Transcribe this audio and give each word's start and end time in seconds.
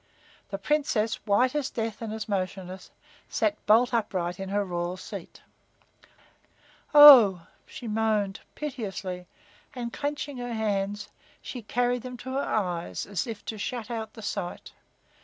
The 0.49 0.57
Princess, 0.57 1.23
white 1.27 1.53
as 1.53 1.69
death 1.69 2.01
and 2.01 2.11
as 2.11 2.27
motionless, 2.27 2.89
sat 3.29 3.63
bolt 3.67 3.93
upright 3.93 4.39
in 4.39 4.49
her 4.49 4.65
royal 4.65 4.97
seat. 4.97 5.43
"Oh!" 6.91 7.45
she 7.67 7.87
moaned, 7.87 8.39
piteously, 8.55 9.27
and, 9.75 9.93
clenching 9.93 10.37
her 10.37 10.53
hands, 10.53 11.09
she 11.39 11.61
carried 11.61 12.01
them 12.01 12.17
to 12.17 12.31
her 12.31 12.39
eyes 12.39 13.05
as 13.05 13.27
if 13.27 13.45
to 13.45 13.59
shut 13.59 13.91
out 13.91 14.13
the 14.13 14.23
sight. 14.23 14.71